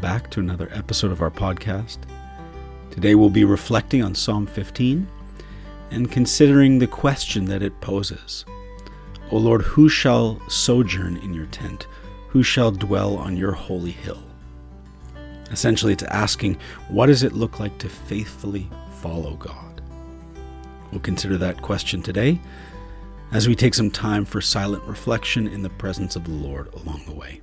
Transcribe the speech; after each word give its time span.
back 0.00 0.30
to 0.30 0.40
another 0.40 0.68
episode 0.72 1.12
of 1.12 1.20
our 1.20 1.30
podcast. 1.30 1.98
Today 2.90 3.14
we'll 3.14 3.28
be 3.28 3.44
reflecting 3.44 4.02
on 4.02 4.14
Psalm 4.14 4.46
15 4.46 5.06
and 5.90 6.10
considering 6.10 6.78
the 6.78 6.86
question 6.86 7.44
that 7.46 7.62
it 7.62 7.78
poses 7.82 8.46
O 9.30 9.36
Lord, 9.36 9.62
who 9.62 9.88
shall 9.88 10.40
sojourn 10.48 11.18
in 11.18 11.34
your 11.34 11.46
tent? 11.46 11.86
Who 12.28 12.42
shall 12.42 12.72
dwell 12.72 13.16
on 13.16 13.36
your 13.36 13.52
holy 13.52 13.90
hill? 13.90 14.22
Essentially, 15.50 15.92
it's 15.92 16.02
asking, 16.04 16.58
what 16.88 17.06
does 17.06 17.22
it 17.22 17.32
look 17.32 17.60
like 17.60 17.76
to 17.78 17.88
faithfully 17.88 18.70
follow 19.02 19.34
God? 19.34 19.82
We'll 20.90 21.00
consider 21.00 21.36
that 21.38 21.60
question 21.62 22.02
today 22.02 22.40
as 23.32 23.46
we 23.46 23.54
take 23.54 23.74
some 23.74 23.90
time 23.90 24.24
for 24.24 24.40
silent 24.40 24.82
reflection 24.84 25.46
in 25.46 25.62
the 25.62 25.70
presence 25.70 26.16
of 26.16 26.24
the 26.24 26.30
Lord 26.30 26.72
along 26.74 27.02
the 27.06 27.14
way. 27.14 27.40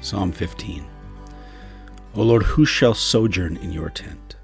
Psalm 0.00 0.32
fifteen. 0.32 0.84
15 0.84 0.98
O 2.14 2.22
Lord, 2.22 2.42
who 2.42 2.64
shall 2.64 2.94
sojourn 2.94 3.56
in 3.58 3.72
your 3.72 3.90
tent? 3.90 4.36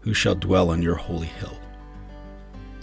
Who 0.00 0.14
shall 0.14 0.34
dwell 0.34 0.70
on 0.70 0.82
your 0.82 0.96
holy 0.96 1.26
hill? 1.26 1.58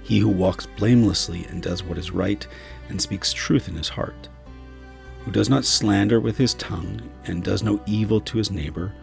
He 0.03 0.19
who 0.19 0.29
walks 0.29 0.65
blamelessly 0.65 1.45
and 1.45 1.61
does 1.61 1.83
what 1.83 1.97
is 1.97 2.11
right 2.11 2.45
and 2.89 3.01
speaks 3.01 3.33
truth 3.33 3.67
in 3.67 3.75
his 3.75 3.89
heart, 3.89 4.29
who 5.23 5.31
does 5.31 5.49
not 5.49 5.65
slander 5.65 6.19
with 6.19 6.37
his 6.37 6.53
tongue 6.55 7.01
and 7.25 7.43
does 7.43 7.63
no 7.63 7.81
evil 7.85 8.19
to 8.21 8.37
his 8.37 8.51
neighbor, 8.51 8.93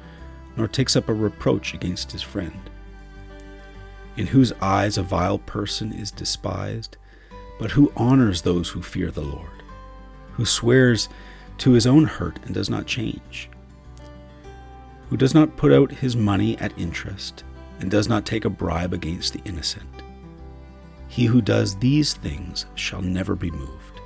nor 0.56 0.68
takes 0.68 0.96
up 0.96 1.08
a 1.08 1.14
reproach 1.14 1.74
against 1.74 2.12
his 2.12 2.22
friend, 2.22 2.70
in 4.16 4.26
whose 4.26 4.52
eyes 4.60 4.98
a 4.98 5.02
vile 5.02 5.38
person 5.38 5.92
is 5.92 6.10
despised, 6.10 6.96
but 7.58 7.72
who 7.72 7.92
honors 7.96 8.42
those 8.42 8.68
who 8.68 8.82
fear 8.82 9.10
the 9.10 9.20
Lord, 9.20 9.62
who 10.32 10.44
swears 10.44 11.08
to 11.60 11.72
his 11.72 11.86
own 11.86 12.04
hurt 12.04 12.38
and 12.44 12.54
does 12.54 12.70
not 12.70 12.86
change, 12.86 13.48
who 15.08 15.16
does 15.16 15.34
not 15.34 15.56
put 15.56 15.72
out 15.72 15.92
his 15.92 16.16
money 16.16 16.56
at 16.58 16.78
interest 16.78 17.44
and 17.80 17.90
does 17.90 18.08
not 18.08 18.26
take 18.26 18.44
a 18.44 18.50
bribe 18.50 18.92
against 18.92 19.32
the 19.32 19.42
innocent. 19.44 19.88
He 21.08 21.26
who 21.26 21.42
does 21.42 21.76
these 21.76 22.14
things 22.14 22.66
shall 22.74 23.02
never 23.02 23.34
be 23.34 23.50
moved. 23.50 23.99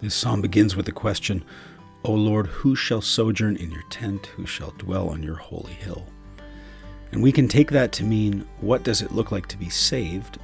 This 0.00 0.14
psalm 0.14 0.40
begins 0.40 0.76
with 0.76 0.86
the 0.86 0.92
question, 0.92 1.44
O 2.04 2.12
Lord, 2.12 2.46
who 2.46 2.74
shall 2.74 3.02
sojourn 3.02 3.56
in 3.56 3.70
your 3.70 3.82
tent? 3.90 4.26
Who 4.36 4.46
shall 4.46 4.70
dwell 4.78 5.10
on 5.10 5.22
your 5.22 5.34
holy 5.34 5.74
hill? 5.74 6.06
And 7.12 7.22
we 7.22 7.32
can 7.32 7.48
take 7.48 7.70
that 7.72 7.92
to 7.92 8.04
mean, 8.04 8.46
what 8.60 8.82
does 8.82 9.02
it 9.02 9.12
look 9.12 9.30
like 9.30 9.46
to 9.48 9.58
be 9.58 9.68
saved? 9.68 10.38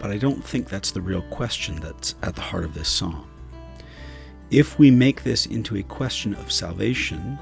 But 0.00 0.10
I 0.10 0.18
don't 0.18 0.42
think 0.42 0.68
that's 0.68 0.90
the 0.90 1.00
real 1.00 1.22
question 1.22 1.76
that's 1.76 2.16
at 2.24 2.34
the 2.34 2.40
heart 2.40 2.64
of 2.64 2.74
this 2.74 2.88
psalm. 2.88 3.30
If 4.50 4.80
we 4.80 4.90
make 4.90 5.22
this 5.22 5.46
into 5.46 5.76
a 5.76 5.82
question 5.84 6.34
of 6.34 6.50
salvation, 6.50 7.38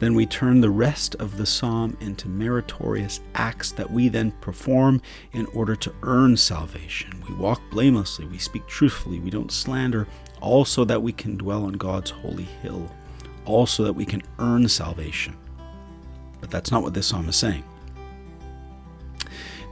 then 0.00 0.14
we 0.14 0.26
turn 0.26 0.60
the 0.60 0.70
rest 0.70 1.14
of 1.16 1.38
the 1.38 1.46
psalm 1.46 1.96
into 2.00 2.28
meritorious 2.28 3.20
acts 3.34 3.72
that 3.72 3.90
we 3.90 4.08
then 4.08 4.32
perform 4.42 5.00
in 5.32 5.46
order 5.46 5.74
to 5.76 5.94
earn 6.02 6.36
salvation. 6.36 7.24
We 7.26 7.34
walk 7.34 7.62
blamelessly, 7.70 8.26
we 8.26 8.38
speak 8.38 8.66
truthfully, 8.66 9.18
we 9.18 9.30
don't 9.30 9.50
slander, 9.50 10.06
also 10.40 10.84
that 10.84 11.02
we 11.02 11.12
can 11.12 11.36
dwell 11.36 11.64
on 11.64 11.74
God's 11.74 12.10
holy 12.10 12.44
hill, 12.62 12.90
also 13.44 13.84
that 13.84 13.92
we 13.92 14.04
can 14.04 14.22
earn 14.38 14.68
salvation. 14.68 15.36
But 16.40 16.50
that's 16.50 16.70
not 16.70 16.82
what 16.82 16.94
this 16.94 17.06
psalm 17.06 17.28
is 17.28 17.36
saying. 17.36 17.64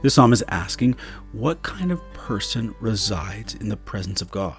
This 0.03 0.13
psalm 0.13 0.33
is 0.33 0.43
asking 0.47 0.95
what 1.31 1.63
kind 1.63 1.91
of 1.91 2.01
person 2.13 2.75
resides 2.79 3.55
in 3.55 3.69
the 3.69 3.77
presence 3.77 4.21
of 4.21 4.29
God? 4.29 4.57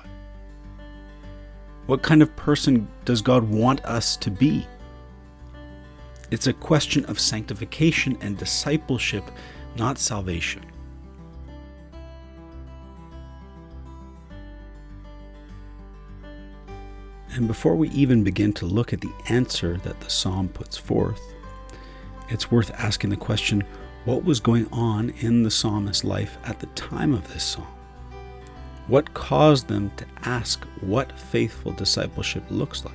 What 1.86 2.02
kind 2.02 2.22
of 2.22 2.34
person 2.34 2.88
does 3.04 3.22
God 3.22 3.44
want 3.44 3.84
us 3.84 4.16
to 4.16 4.30
be? 4.30 4.66
It's 6.30 6.47
a 6.47 6.52
question 6.52 7.04
of 7.06 7.20
sanctification 7.20 8.18
and 8.20 8.36
discipleship, 8.36 9.24
not 9.76 9.98
salvation. 9.98 10.64
And 17.34 17.47
before 17.47 17.77
we 17.77 17.89
even 17.91 18.25
begin 18.25 18.53
to 18.55 18.66
look 18.66 18.93
at 18.93 19.00
the 19.00 19.12
answer 19.28 19.77
that 19.78 20.00
the 20.00 20.11
psalm 20.11 20.49
puts 20.49 20.77
forth, 20.77 21.21
it's 22.28 22.50
worth 22.50 22.71
asking 22.72 23.11
the 23.11 23.16
question 23.16 23.65
what 24.05 24.25
was 24.25 24.41
going 24.41 24.66
on 24.72 25.11
in 25.21 25.43
the 25.43 25.50
psalmist's 25.50 26.05
life 26.05 26.39
at 26.44 26.61
the 26.61 26.66
time 26.69 27.12
of 27.12 27.33
this 27.33 27.44
psalm? 27.44 27.66
What 28.87 29.12
caused 29.12 29.69
them 29.69 29.91
to 29.97 30.06
ask 30.22 30.65
what 30.81 31.19
faithful 31.19 31.72
discipleship 31.72 32.43
looks 32.49 32.84
like? 32.84 32.94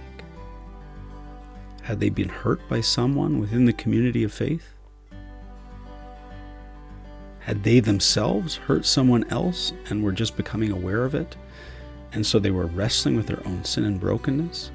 Had 1.84 2.00
they 2.00 2.10
been 2.10 2.30
hurt 2.30 2.68
by 2.68 2.82
someone 2.82 3.40
within 3.40 3.66
the 3.66 3.74
community 3.74 4.24
of 4.24 4.34
faith? 4.34 4.74
Had 7.42 7.64
they 7.64 7.80
themselves 7.80 8.56
hurt 8.56 8.86
someone 8.86 9.26
else 9.30 9.74
and 9.90 10.02
were 10.02 10.14
just 10.14 10.38
becoming 10.38 10.72
aware 10.72 11.04
of 11.04 11.14
it? 11.14 11.36
And 12.14 12.26
so 12.26 12.40
they 12.40 12.52
were 12.52 12.68
wrestling 12.68 13.16
with 13.16 13.28
their 13.28 13.46
own 13.46 13.66
sin 13.66 13.86
and 13.86 14.00
brokenness? 14.00 14.72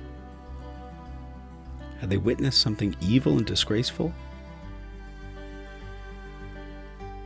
Had 2.00 2.10
they 2.10 2.16
witnessed 2.16 2.60
something 2.60 2.96
evil 3.00 3.38
and 3.38 3.46
disgraceful? 3.46 4.12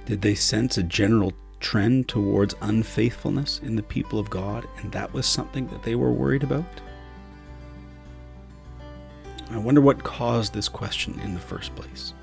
Did 0.06 0.22
they 0.22 0.34
sense 0.34 0.78
a 0.78 0.82
general 0.82 1.32
trend 1.60 2.08
towards 2.08 2.54
unfaithfulness 2.60 3.60
in 3.62 3.76
the 3.76 3.82
people 3.82 4.18
of 4.18 4.28
God, 4.28 4.66
and 4.78 4.90
that 4.92 5.12
was 5.12 5.26
something 5.26 5.66
that 5.68 5.82
they 5.82 5.94
were 5.94 6.12
worried 6.12 6.42
about? 6.42 6.64
I 9.50 9.58
wonder 9.58 9.80
what 9.80 10.02
caused 10.02 10.54
this 10.54 10.68
question 10.68 11.20
in 11.20 11.34
the 11.34 11.40
first 11.40 11.74
place. 11.74 12.14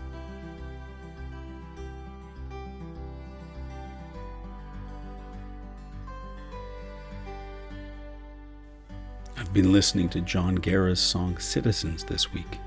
I've 9.50 9.56
been 9.56 9.74
listening 9.74 10.10
to 10.10 10.22
John 10.22 10.54
Guerra's 10.54 11.00
song 11.00 11.40
Citizens 11.40 12.04
this 12.04 12.32
week, 12.32 12.60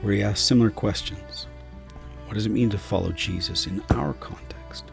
where 0.00 0.14
he 0.14 0.22
asks 0.22 0.40
similar 0.40 0.70
questions. 0.70 1.46
What 2.24 2.32
does 2.32 2.46
it 2.46 2.50
mean 2.50 2.70
to 2.70 2.78
follow 2.78 3.12
Jesus 3.12 3.66
in 3.66 3.82
our 3.90 4.14
context? 4.14 4.84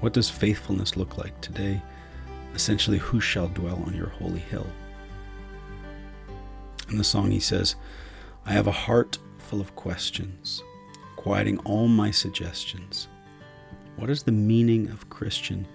What 0.00 0.14
does 0.14 0.30
faithfulness 0.30 0.96
look 0.96 1.18
like 1.18 1.38
today? 1.42 1.82
Essentially, 2.54 2.96
who 2.96 3.20
shall 3.20 3.48
dwell 3.48 3.82
on 3.86 3.92
your 3.92 4.06
holy 4.06 4.40
hill? 4.40 4.66
In 6.88 6.96
the 6.96 7.04
song, 7.04 7.30
he 7.30 7.38
says, 7.38 7.76
I 8.46 8.52
have 8.52 8.66
a 8.66 8.72
heart 8.72 9.18
full 9.36 9.60
of 9.60 9.76
questions, 9.76 10.62
quieting 11.16 11.58
all 11.66 11.86
my 11.86 12.10
suggestions. 12.10 13.08
What 13.96 14.08
is 14.08 14.22
the 14.22 14.32
meaning 14.32 14.88
of 14.88 15.10
Christian 15.10 15.68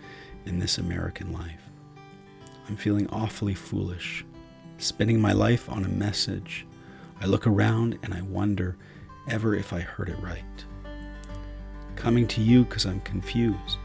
in 0.47 0.57
this 0.57 0.79
American 0.79 1.33
life? 1.33 1.69
I'm 2.67 2.77
feeling 2.77 3.07
awfully 3.11 3.53
foolish, 3.53 4.25
spending 4.79 5.21
my 5.21 5.33
life 5.33 5.69
on 5.69 5.85
a 5.85 5.89
message. 5.89 6.65
I 7.21 7.25
look 7.25 7.45
around 7.45 7.99
and 8.01 8.13
I 8.13 8.21
wonder 8.21 8.75
ever 9.27 9.55
if 9.55 9.73
I 9.73 9.81
heard 9.81 10.09
it 10.09 10.19
right. 10.19 10.43
Coming 11.95 12.27
to 12.27 12.41
you 12.41 12.63
because 12.63 12.85
I'm 12.85 13.01
confused, 13.01 13.77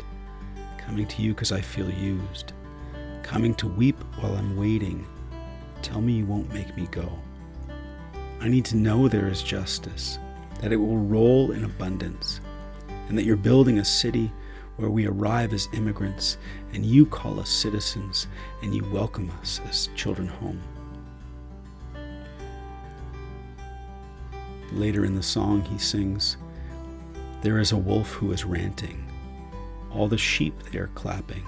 coming 0.79 1.07
to 1.07 1.23
you 1.23 1.35
because 1.35 1.53
I 1.53 1.61
feel 1.61 1.91
used, 1.91 2.53
coming 3.23 3.55
to 3.57 3.67
weep 3.67 3.99
while 4.21 4.35
I'm 4.37 4.57
waiting 4.57 5.07
tell 5.85 6.01
me 6.01 6.15
you 6.15 6.25
won't 6.25 6.53
make 6.55 6.75
me 6.77 6.89
go. 6.91 7.13
I 8.41 8.49
need 8.49 8.65
to 8.67 8.77
know 8.77 9.07
there 9.07 9.29
is 9.29 9.43
justice, 9.43 10.19
that 10.61 10.73
it 10.73 10.77
will 10.77 10.97
roll 10.97 11.53
in 11.53 11.65
abundance, 11.65 12.41
and 13.09 13.19
that 13.19 13.25
you're 13.25 13.37
building 13.37 13.79
a 13.79 13.85
city 13.85 14.33
where 14.77 14.89
we 14.89 15.07
arrive 15.07 15.53
as 15.53 15.69
immigrants 15.75 16.39
and 16.73 16.87
you 16.87 17.05
call 17.05 17.39
us 17.39 17.51
citizens 17.51 18.27
and 18.63 18.75
you 18.75 18.83
welcome 18.87 19.31
us 19.43 19.61
as 19.69 19.89
children 19.95 20.27
home. 20.27 20.61
Later 24.75 25.05
in 25.05 25.15
the 25.15 25.23
song, 25.23 25.63
he 25.63 25.79
sings, 25.79 26.37
There 27.43 27.61
is 27.61 27.71
a 27.71 27.77
wolf 27.77 28.11
who 28.11 28.33
is 28.33 28.45
ranting. 28.45 29.09
All 29.93 30.09
the 30.09 30.19
sheep 30.19 30.61
they 30.65 30.81
are 30.81 30.91
clapping, 30.97 31.47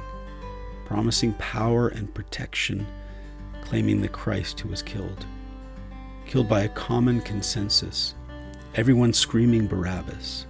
promising 0.85 1.33
power 1.33 1.89
and 1.89 2.15
protection, 2.15 2.87
claiming 3.63 4.01
the 4.01 4.09
Christ 4.09 4.61
who 4.61 4.69
was 4.69 4.81
killed. 4.81 5.27
Killed 6.25 6.49
by 6.49 6.63
a 6.63 6.69
common 6.69 7.21
consensus, 7.21 8.15
everyone 8.77 9.13
screaming 9.13 9.67
Barabbas, 9.67 10.47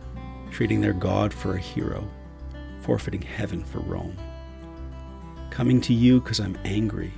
treating 0.50 0.82
their 0.82 0.92
God 0.92 1.32
for 1.32 1.54
a 1.54 1.60
hero, 1.60 2.06
forfeiting 2.82 3.22
heaven 3.22 3.64
for 3.64 3.78
Rome. 3.80 4.18
Coming 5.48 5.80
to 5.80 5.94
you 5.94 6.20
because 6.20 6.40
I'm 6.40 6.58
angry, 6.66 7.14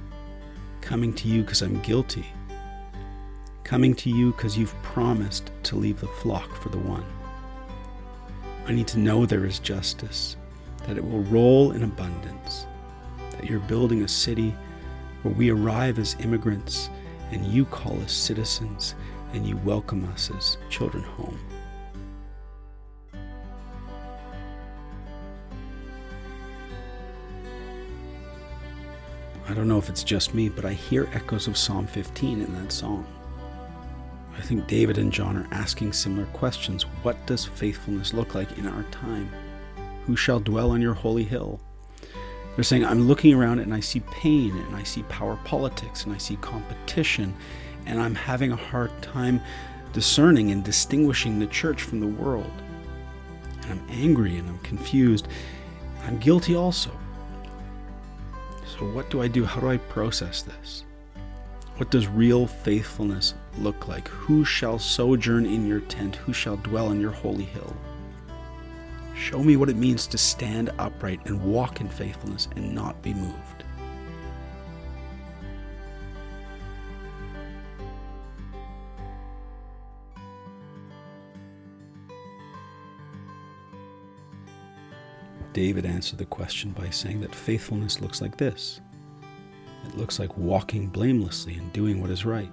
coming 0.82 1.12
to 1.14 1.26
you 1.26 1.42
because 1.42 1.62
I'm 1.62 1.82
guilty 1.82 2.26
coming 3.68 3.92
to 3.94 4.08
you 4.08 4.32
because 4.32 4.56
you've 4.56 4.74
promised 4.82 5.50
to 5.62 5.76
leave 5.76 6.00
the 6.00 6.06
flock 6.06 6.50
for 6.56 6.70
the 6.70 6.78
one. 6.78 7.04
I 8.66 8.72
need 8.72 8.86
to 8.88 8.98
know 8.98 9.26
there 9.26 9.44
is 9.44 9.58
justice, 9.58 10.38
that 10.86 10.96
it 10.96 11.04
will 11.04 11.22
roll 11.24 11.72
in 11.72 11.82
abundance, 11.82 12.64
that 13.32 13.44
you're 13.44 13.60
building 13.60 14.04
a 14.04 14.08
city 14.08 14.56
where 15.20 15.34
we 15.34 15.50
arrive 15.50 15.98
as 15.98 16.16
immigrants 16.20 16.88
and 17.30 17.44
you 17.44 17.66
call 17.66 18.00
us 18.00 18.10
citizens 18.10 18.94
and 19.34 19.46
you 19.46 19.58
welcome 19.58 20.02
us 20.14 20.30
as 20.30 20.56
children 20.70 21.04
home. 21.04 21.38
I 29.46 29.52
don't 29.52 29.68
know 29.68 29.76
if 29.76 29.90
it's 29.90 30.02
just 30.02 30.32
me, 30.32 30.48
but 30.48 30.64
I 30.64 30.72
hear 30.72 31.06
echoes 31.12 31.46
of 31.46 31.58
Psalm 31.58 31.86
15 31.86 32.40
in 32.40 32.54
that 32.54 32.72
song. 32.72 33.06
Think 34.48 34.66
David 34.66 34.96
and 34.96 35.12
John 35.12 35.36
are 35.36 35.46
asking 35.50 35.92
similar 35.92 36.24
questions. 36.28 36.84
What 37.02 37.26
does 37.26 37.44
faithfulness 37.44 38.14
look 38.14 38.34
like 38.34 38.56
in 38.56 38.66
our 38.66 38.82
time? 38.84 39.30
Who 40.06 40.16
shall 40.16 40.40
dwell 40.40 40.70
on 40.70 40.80
your 40.80 40.94
holy 40.94 41.24
hill? 41.24 41.60
They're 42.54 42.64
saying, 42.64 42.82
I'm 42.82 43.06
looking 43.06 43.34
around 43.34 43.58
and 43.58 43.74
I 43.74 43.80
see 43.80 44.00
pain 44.00 44.56
and 44.56 44.74
I 44.74 44.84
see 44.84 45.02
power 45.02 45.38
politics 45.44 46.04
and 46.04 46.14
I 46.14 46.16
see 46.16 46.36
competition 46.36 47.36
and 47.84 48.00
I'm 48.00 48.14
having 48.14 48.50
a 48.50 48.56
hard 48.56 48.90
time 49.02 49.42
discerning 49.92 50.50
and 50.50 50.64
distinguishing 50.64 51.38
the 51.38 51.46
church 51.48 51.82
from 51.82 52.00
the 52.00 52.06
world. 52.06 52.50
And 53.64 53.72
I'm 53.72 53.86
angry 53.90 54.38
and 54.38 54.48
I'm 54.48 54.60
confused. 54.60 55.28
I'm 56.04 56.16
guilty 56.16 56.56
also. 56.56 56.90
So, 58.64 58.90
what 58.92 59.10
do 59.10 59.20
I 59.20 59.28
do? 59.28 59.44
How 59.44 59.60
do 59.60 59.68
I 59.68 59.76
process 59.76 60.40
this? 60.40 60.84
What 61.78 61.92
does 61.92 62.08
real 62.08 62.48
faithfulness 62.48 63.34
look 63.56 63.86
like? 63.86 64.08
Who 64.08 64.44
shall 64.44 64.80
sojourn 64.80 65.46
in 65.46 65.64
your 65.64 65.78
tent? 65.78 66.16
Who 66.16 66.32
shall 66.32 66.56
dwell 66.56 66.88
on 66.88 67.00
your 67.00 67.12
holy 67.12 67.44
hill? 67.44 67.76
Show 69.14 69.44
me 69.44 69.56
what 69.56 69.68
it 69.68 69.76
means 69.76 70.08
to 70.08 70.18
stand 70.18 70.70
upright 70.80 71.24
and 71.26 71.40
walk 71.40 71.80
in 71.80 71.88
faithfulness 71.88 72.48
and 72.56 72.74
not 72.74 73.00
be 73.00 73.14
moved. 73.14 73.62
David 85.52 85.86
answered 85.86 86.18
the 86.18 86.24
question 86.24 86.72
by 86.72 86.90
saying 86.90 87.20
that 87.20 87.36
faithfulness 87.36 88.00
looks 88.00 88.20
like 88.20 88.36
this 88.36 88.80
it 89.86 89.96
looks 89.96 90.18
like 90.18 90.36
walking 90.36 90.88
blamelessly 90.88 91.54
and 91.54 91.72
doing 91.72 92.00
what 92.00 92.10
is 92.10 92.24
right. 92.24 92.50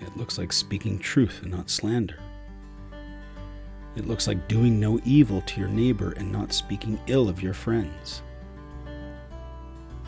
It 0.00 0.16
looks 0.16 0.38
like 0.38 0.52
speaking 0.52 0.98
truth 0.98 1.40
and 1.42 1.50
not 1.50 1.70
slander. 1.70 2.18
It 3.96 4.06
looks 4.06 4.26
like 4.26 4.48
doing 4.48 4.78
no 4.78 5.00
evil 5.04 5.40
to 5.42 5.60
your 5.60 5.68
neighbor 5.68 6.12
and 6.12 6.30
not 6.30 6.52
speaking 6.52 7.00
ill 7.08 7.28
of 7.28 7.42
your 7.42 7.54
friends. 7.54 8.22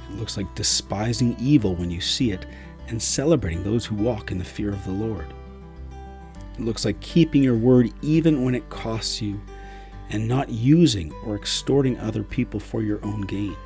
It 0.09 0.17
looks 0.17 0.37
like 0.37 0.55
despising 0.55 1.37
evil 1.39 1.75
when 1.75 1.91
you 1.91 2.01
see 2.01 2.31
it 2.31 2.47
and 2.89 3.01
celebrating 3.01 3.63
those 3.63 3.87
who 3.87 3.97
walk 3.97 4.31
in 4.31 4.39
the 4.39 4.45
fear 4.45 4.71
of 4.71 4.85
the 4.85 4.93
Lord. 4.93 5.27
It 6.55 6.61
looks 6.61 6.85
like 6.85 7.01
keeping 7.01 7.43
your 7.43 7.57
word 7.57 7.93
even 8.03 8.45
when 8.45 8.55
it 8.55 8.69
costs 8.69 9.23
you 9.23 9.41
and 10.11 10.27
not 10.27 10.49
using 10.49 11.13
or 11.25 11.37
extorting 11.37 11.99
other 11.99 12.23
people 12.23 12.61
for 12.61 12.83
your 12.83 13.05
own 13.05 13.23
gain. 13.23 13.57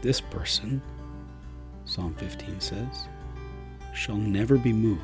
This 0.00 0.20
person, 0.20 0.80
Psalm 1.84 2.14
15 2.14 2.60
says, 2.60 3.08
shall 3.94 4.16
never 4.16 4.56
be 4.56 4.72
moved. 4.72 5.02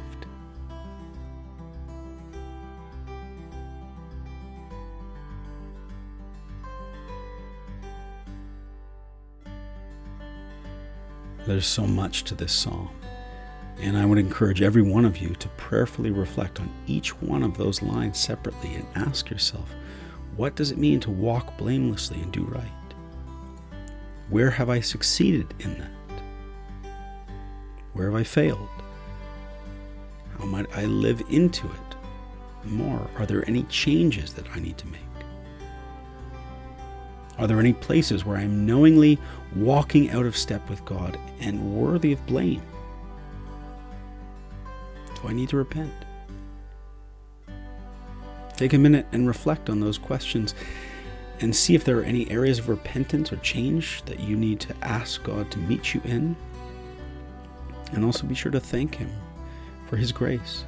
There's 11.44 11.66
so 11.66 11.86
much 11.86 12.24
to 12.24 12.34
this 12.36 12.52
psalm, 12.52 12.88
and 13.80 13.96
I 13.96 14.06
would 14.06 14.16
encourage 14.16 14.62
every 14.62 14.80
one 14.80 15.04
of 15.04 15.18
you 15.18 15.30
to 15.34 15.48
prayerfully 15.50 16.12
reflect 16.12 16.60
on 16.60 16.72
each 16.86 17.20
one 17.20 17.42
of 17.42 17.58
those 17.58 17.82
lines 17.82 18.18
separately 18.18 18.76
and 18.76 18.86
ask 18.94 19.28
yourself, 19.28 19.68
what 20.36 20.54
does 20.54 20.70
it 20.70 20.78
mean 20.78 21.00
to 21.00 21.10
walk 21.10 21.58
blamelessly 21.58 22.20
and 22.20 22.32
do 22.32 22.44
right? 22.44 22.83
Where 24.30 24.50
have 24.50 24.70
I 24.70 24.80
succeeded 24.80 25.54
in 25.60 25.78
that? 25.78 25.90
Where 27.92 28.10
have 28.10 28.18
I 28.18 28.24
failed? 28.24 28.68
How 30.38 30.46
might 30.46 30.66
I 30.76 30.86
live 30.86 31.22
into 31.30 31.66
it 31.66 31.94
more? 32.64 33.08
Are 33.16 33.26
there 33.26 33.44
any 33.48 33.62
changes 33.64 34.32
that 34.34 34.48
I 34.54 34.60
need 34.60 34.78
to 34.78 34.86
make? 34.86 35.00
Are 37.38 37.46
there 37.46 37.60
any 37.60 37.72
places 37.72 38.24
where 38.24 38.36
I'm 38.36 38.64
knowingly 38.64 39.18
walking 39.56 40.10
out 40.10 40.24
of 40.24 40.36
step 40.36 40.68
with 40.70 40.84
God 40.84 41.18
and 41.40 41.76
worthy 41.76 42.12
of 42.12 42.24
blame? 42.26 42.62
Do 45.16 45.28
I 45.28 45.32
need 45.32 45.48
to 45.50 45.56
repent? 45.56 45.92
Take 48.56 48.72
a 48.72 48.78
minute 48.78 49.06
and 49.12 49.26
reflect 49.26 49.68
on 49.68 49.80
those 49.80 49.98
questions 49.98 50.54
and 51.40 51.54
see 51.54 51.74
if 51.74 51.84
there 51.84 51.98
are 51.98 52.04
any 52.04 52.30
areas 52.30 52.58
of 52.58 52.68
repentance 52.68 53.32
or 53.32 53.36
change 53.36 54.02
that 54.06 54.20
you 54.20 54.36
need 54.36 54.60
to 54.60 54.74
ask 54.82 55.22
God 55.22 55.50
to 55.50 55.58
meet 55.58 55.94
you 55.94 56.00
in. 56.04 56.36
And 57.92 58.04
also 58.04 58.26
be 58.26 58.34
sure 58.34 58.52
to 58.52 58.60
thank 58.60 58.96
Him 58.96 59.10
for 59.86 59.96
His 59.96 60.12
grace. 60.12 60.64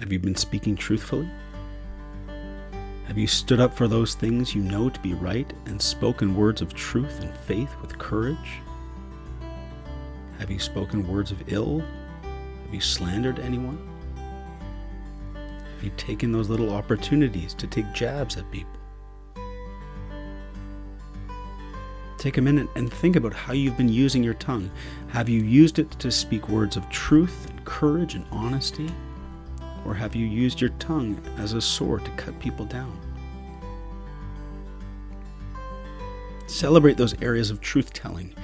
Have 0.00 0.12
you 0.12 0.18
been 0.18 0.36
speaking 0.36 0.76
truthfully? 0.76 1.28
Have 3.06 3.16
you 3.16 3.26
stood 3.26 3.60
up 3.60 3.74
for 3.74 3.88
those 3.88 4.14
things 4.14 4.54
you 4.54 4.60
know 4.60 4.90
to 4.90 5.00
be 5.00 5.14
right 5.14 5.50
and 5.64 5.80
spoken 5.80 6.36
words 6.36 6.60
of 6.60 6.74
truth 6.74 7.20
and 7.20 7.34
faith 7.34 7.74
with 7.80 7.96
courage? 7.96 8.60
Have 10.38 10.50
you 10.50 10.58
spoken 10.58 11.08
words 11.08 11.30
of 11.30 11.50
ill? 11.50 11.80
Have 11.80 12.74
you 12.74 12.80
slandered 12.80 13.38
anyone? 13.38 13.78
Have 15.34 15.82
you 15.82 15.90
taken 15.96 16.30
those 16.30 16.50
little 16.50 16.74
opportunities 16.74 17.54
to 17.54 17.66
take 17.66 17.90
jabs 17.94 18.36
at 18.36 18.50
people? 18.50 18.72
Take 22.18 22.36
a 22.36 22.42
minute 22.42 22.68
and 22.76 22.92
think 22.92 23.16
about 23.16 23.32
how 23.32 23.54
you've 23.54 23.78
been 23.78 23.88
using 23.88 24.22
your 24.22 24.34
tongue. 24.34 24.70
Have 25.08 25.30
you 25.30 25.42
used 25.42 25.78
it 25.78 25.90
to 25.92 26.10
speak 26.10 26.50
words 26.50 26.76
of 26.76 26.88
truth 26.90 27.48
and 27.48 27.64
courage 27.64 28.14
and 28.14 28.26
honesty? 28.30 28.90
Or 29.86 29.94
have 29.94 30.16
you 30.16 30.26
used 30.26 30.60
your 30.60 30.70
tongue 30.80 31.20
as 31.38 31.52
a 31.52 31.60
sword 31.60 32.04
to 32.04 32.10
cut 32.12 32.38
people 32.40 32.64
down? 32.64 32.98
Celebrate 36.48 36.96
those 36.96 37.20
areas 37.22 37.50
of 37.50 37.60
truth 37.60 37.92
telling 37.92 38.34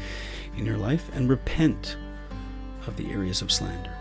in 0.56 0.64
your 0.64 0.76
life 0.76 1.10
and 1.14 1.28
repent 1.28 1.96
of 2.86 2.96
the 2.96 3.10
areas 3.10 3.42
of 3.42 3.50
slander. 3.50 3.96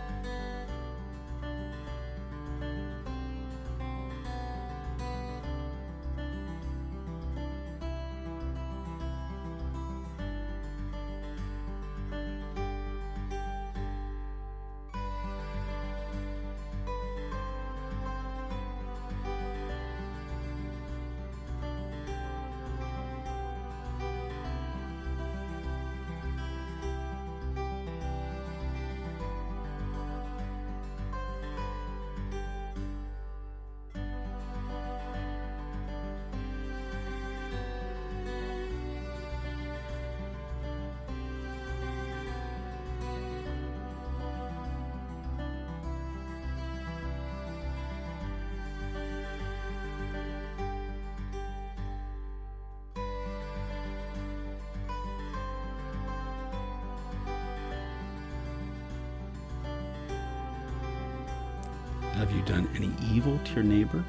Have 62.32 62.48
you 62.48 62.54
done 62.54 62.68
any 62.74 62.90
evil 63.14 63.38
to 63.44 63.52
your 63.52 63.62
neighbor? 63.62 64.02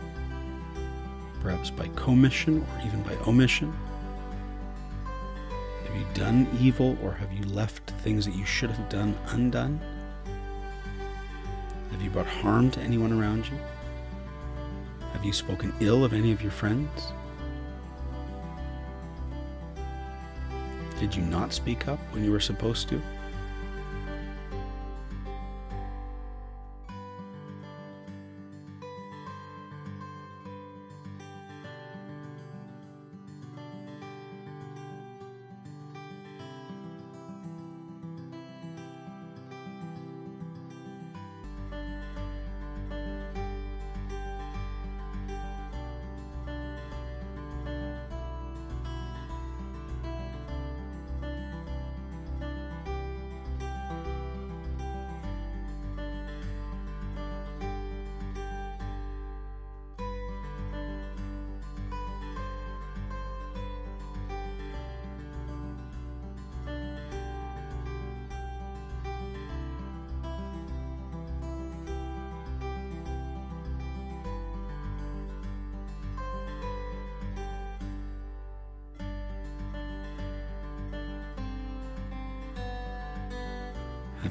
Perhaps 1.41 1.69
by 1.71 1.89
commission 1.89 2.61
or 2.61 2.85
even 2.85 3.03
by 3.03 3.15
omission? 3.27 3.75
Have 5.85 5.93
you 5.93 6.05
done 6.13 6.47
evil 6.57 6.97
or 7.03 7.11
have 7.11 7.33
you 7.33 7.43
left 7.47 7.89
things 7.99 8.25
that 8.25 8.33
you 8.33 8.45
should 8.45 8.71
have 8.71 8.87
done 8.87 9.13
undone? 9.27 9.77
Have 11.91 12.01
you 12.01 12.09
brought 12.11 12.25
harm 12.25 12.71
to 12.71 12.79
anyone 12.79 13.11
around 13.11 13.45
you? 13.45 13.57
Have 15.11 15.25
you 15.25 15.33
spoken 15.33 15.73
ill 15.81 16.05
of 16.05 16.13
any 16.13 16.31
of 16.31 16.41
your 16.41 16.51
friends? 16.51 17.11
Did 20.97 21.13
you 21.13 21.23
not 21.23 21.51
speak 21.51 21.89
up 21.89 21.99
when 22.11 22.23
you 22.23 22.31
were 22.31 22.39
supposed 22.39 22.87
to? 22.87 23.01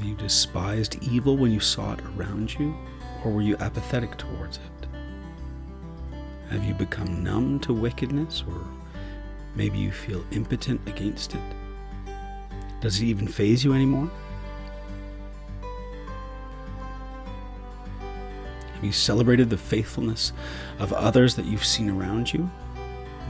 Have 0.03 0.09
you 0.09 0.17
despised 0.17 1.01
evil 1.01 1.37
when 1.37 1.53
you 1.53 1.61
saw 1.61 1.93
it 1.93 2.01
around 2.17 2.59
you, 2.59 2.75
or 3.25 3.31
were 3.31 3.41
you 3.41 3.57
apathetic 3.59 4.19
towards 4.19 4.57
it? 4.57 4.89
Have 6.51 6.65
you 6.65 6.75
become 6.75 7.23
numb 7.23 7.61
to 7.61 7.73
wickedness, 7.73 8.43
or 8.49 8.67
maybe 9.55 9.79
you 9.79 9.93
feel 9.93 10.25
impotent 10.33 10.81
against 10.89 11.37
it? 11.37 11.41
Does 12.81 13.01
it 13.01 13.05
even 13.05 13.29
faze 13.29 13.63
you 13.63 13.75
anymore? 13.75 14.11
Have 18.75 18.83
you 18.83 18.91
celebrated 18.91 19.51
the 19.51 19.57
faithfulness 19.57 20.33
of 20.81 20.93
others 20.93 21.37
that 21.37 21.47
you've 21.47 21.65
seen 21.65 21.89
around 21.89 22.33
you? 22.33 22.51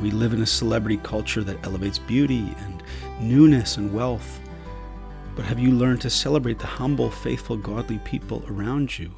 We 0.00 0.11
live 0.11 0.33
in 0.33 0.41
a 0.41 0.47
celebrity 0.47 0.97
culture 1.02 1.45
that 1.45 1.67
elevates 1.67 1.99
beauty 1.99 2.57
and 2.61 2.83
newness 3.21 3.76
and 3.76 3.93
wealth 3.93 4.41
but 5.35 5.45
have 5.45 5.59
you 5.59 5.71
learned 5.71 6.01
to 6.03 6.11
celebrate 6.11 6.59
the 6.59 6.67
humble, 6.67 7.11
faithful, 7.11 7.57
godly 7.57 7.99
people 7.99 8.45
around 8.49 8.99
you, 8.99 9.11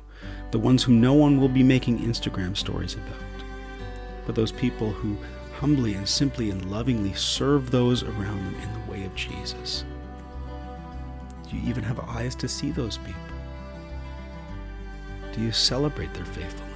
the 0.51 0.59
ones 0.59 0.83
whom 0.83 1.01
no 1.01 1.13
one 1.13 1.41
will 1.41 1.49
be 1.49 1.63
making 1.63 1.99
Instagram 1.99 2.57
stories 2.57 2.95
about, 2.95 3.45
but 4.27 4.35
those 4.35 4.53
people 4.53 4.91
who 4.93 5.17
humbly 5.55 5.95
and 5.95 6.09
simply 6.09 6.51
and 6.51 6.71
lovingly 6.71 7.15
serve 7.15 7.71
those 7.71 8.03
around 8.03 8.45
them 8.45 8.55
in 8.61 8.73
the 8.73 8.93
way 8.93 9.05
of 9.05 9.15
Jesus? 9.15 9.85
Do 11.49 11.57
you 11.57 11.69
even 11.69 11.85
have 11.85 12.01
eyes 12.01 12.35
to 12.37 12.49
see 12.49 12.71
those 12.71 12.99
people? 12.99 13.21
Do 15.33 15.41
you 15.41 15.53
celebrate 15.53 16.15
their 16.15 16.25
faithfulness? 16.25 16.74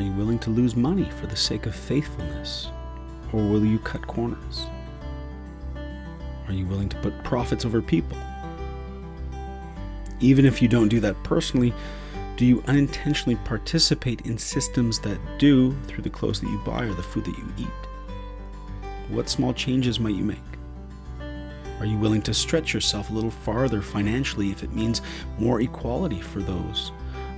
Are 0.00 0.02
you 0.02 0.12
willing 0.12 0.38
to 0.38 0.48
lose 0.48 0.76
money 0.76 1.10
for 1.10 1.26
the 1.26 1.36
sake 1.36 1.66
of 1.66 1.74
faithfulness? 1.74 2.70
Or 3.34 3.46
will 3.46 3.66
you 3.66 3.78
cut 3.80 4.06
corners? 4.06 4.64
Are 6.46 6.54
you 6.54 6.64
willing 6.64 6.88
to 6.88 6.96
put 7.02 7.22
profits 7.22 7.66
over 7.66 7.82
people? 7.82 8.16
Even 10.20 10.46
if 10.46 10.62
you 10.62 10.68
don't 10.68 10.88
do 10.88 11.00
that 11.00 11.22
personally, 11.22 11.74
do 12.38 12.46
you 12.46 12.64
unintentionally 12.66 13.38
participate 13.44 14.22
in 14.22 14.38
systems 14.38 15.00
that 15.00 15.18
do 15.38 15.76
through 15.82 16.02
the 16.02 16.08
clothes 16.08 16.40
that 16.40 16.48
you 16.48 16.62
buy 16.64 16.84
or 16.84 16.94
the 16.94 17.02
food 17.02 17.26
that 17.26 17.36
you 17.36 17.52
eat? 17.58 18.86
What 19.10 19.28
small 19.28 19.52
changes 19.52 20.00
might 20.00 20.14
you 20.14 20.24
make? 20.24 20.38
Are 21.78 21.84
you 21.84 21.98
willing 21.98 22.22
to 22.22 22.32
stretch 22.32 22.72
yourself 22.72 23.10
a 23.10 23.12
little 23.12 23.30
farther 23.30 23.82
financially 23.82 24.50
if 24.50 24.62
it 24.62 24.72
means 24.72 25.02
more 25.38 25.60
equality 25.60 26.22
for 26.22 26.40
those 26.40 26.90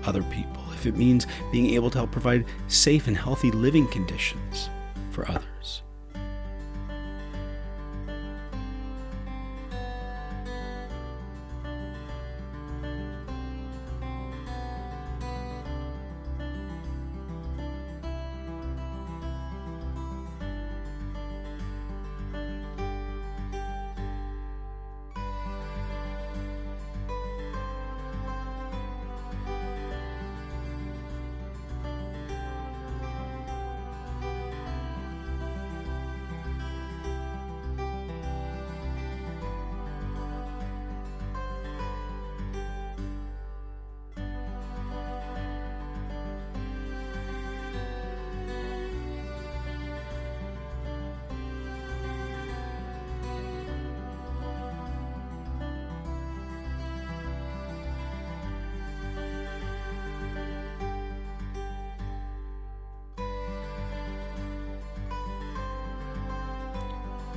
other 0.04 0.22
people? 0.24 0.62
If 0.72 0.86
it 0.86 0.96
means 0.96 1.26
being 1.50 1.70
able 1.74 1.90
to 1.90 1.98
help 1.98 2.10
provide 2.10 2.44
safe 2.68 3.06
and 3.06 3.16
healthy 3.16 3.50
living 3.50 3.86
conditions 3.88 4.68
for 5.10 5.28
others? 5.28 5.82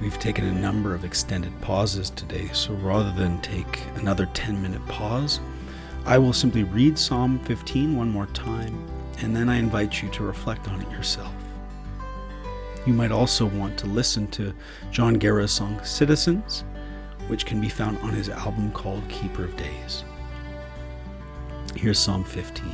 We've 0.05 0.19
taken 0.19 0.45
a 0.45 0.51
number 0.51 0.93
of 0.93 1.03
extended 1.03 1.59
pauses 1.61 2.11
today, 2.11 2.51
so 2.53 2.75
rather 2.75 3.11
than 3.13 3.41
take 3.41 3.81
another 3.95 4.27
10 4.27 4.61
minute 4.61 4.85
pause, 4.85 5.39
I 6.05 6.19
will 6.19 6.31
simply 6.31 6.63
read 6.63 6.99
Psalm 6.99 7.39
15 7.39 7.97
one 7.97 8.11
more 8.11 8.27
time, 8.27 8.87
and 9.21 9.35
then 9.35 9.49
I 9.49 9.57
invite 9.57 10.03
you 10.03 10.09
to 10.09 10.23
reflect 10.23 10.67
on 10.67 10.79
it 10.79 10.91
yourself. 10.91 11.33
You 12.85 12.93
might 12.93 13.11
also 13.11 13.47
want 13.47 13.79
to 13.79 13.87
listen 13.87 14.27
to 14.27 14.53
John 14.91 15.15
Guerra's 15.15 15.51
song 15.51 15.83
Citizens, 15.83 16.65
which 17.25 17.47
can 17.47 17.59
be 17.59 17.67
found 17.67 17.97
on 18.03 18.11
his 18.11 18.29
album 18.29 18.71
called 18.73 19.01
Keeper 19.09 19.45
of 19.45 19.57
Days. 19.57 20.03
Here's 21.75 21.97
Psalm 21.97 22.23
15 22.23 22.71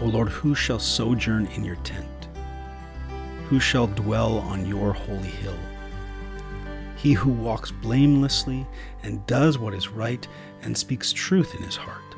O 0.00 0.06
Lord, 0.06 0.30
who 0.30 0.52
shall 0.52 0.80
sojourn 0.80 1.46
in 1.46 1.62
your 1.62 1.76
tent? 1.76 2.19
Who 3.50 3.58
shall 3.58 3.88
dwell 3.88 4.38
on 4.38 4.64
your 4.64 4.92
holy 4.92 5.28
hill? 5.28 5.58
He 6.94 7.14
who 7.14 7.30
walks 7.30 7.72
blamelessly 7.72 8.64
and 9.02 9.26
does 9.26 9.58
what 9.58 9.74
is 9.74 9.88
right 9.88 10.26
and 10.62 10.78
speaks 10.78 11.12
truth 11.12 11.56
in 11.56 11.62
his 11.64 11.74
heart, 11.74 12.14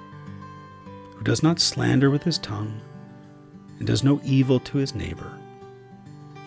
who 1.15 1.25
does 1.25 1.43
not 1.43 1.59
slander 1.59 2.11
with 2.11 2.23
his 2.23 2.37
tongue 2.37 2.79
and 3.79 3.87
does 3.87 4.05
no 4.05 4.21
evil 4.23 4.61
to 4.61 4.77
his 4.77 4.95
neighbor, 4.95 5.39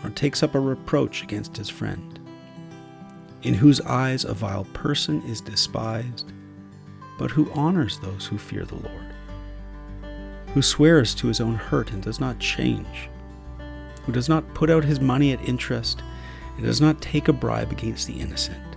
nor 0.03 0.11
takes 0.11 0.43
up 0.43 0.53
a 0.53 0.59
reproach 0.59 1.23
against 1.23 1.57
his 1.57 1.67
friend, 1.67 2.19
in 3.41 3.55
whose 3.55 3.81
eyes 3.81 4.23
a 4.23 4.35
vile 4.35 4.65
person 4.65 5.23
is 5.23 5.41
despised, 5.41 6.31
but 7.17 7.31
who 7.31 7.51
honors 7.53 7.97
those 7.97 8.27
who 8.27 8.37
fear 8.37 8.65
the 8.65 8.75
Lord, 8.75 9.15
who 10.53 10.61
swears 10.61 11.15
to 11.15 11.27
his 11.27 11.41
own 11.41 11.55
hurt 11.55 11.91
and 11.91 12.03
does 12.03 12.19
not 12.19 12.37
change 12.37 13.09
who 14.05 14.11
does 14.11 14.29
not 14.29 14.53
put 14.53 14.69
out 14.69 14.83
his 14.83 14.99
money 14.99 15.31
at 15.31 15.47
interest 15.47 16.01
and 16.55 16.65
does 16.65 16.81
not 16.81 17.01
take 17.01 17.27
a 17.27 17.33
bribe 17.33 17.71
against 17.71 18.07
the 18.07 18.19
innocent. 18.19 18.75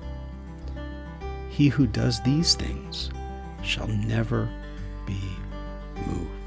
He 1.51 1.69
who 1.69 1.87
does 1.87 2.23
these 2.23 2.55
things 2.55 3.11
shall 3.63 3.89
never 3.89 4.49
be 5.07 5.21
moved. 6.07 6.38